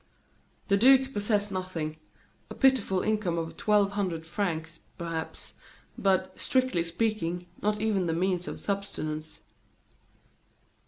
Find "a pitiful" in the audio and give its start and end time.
2.49-3.01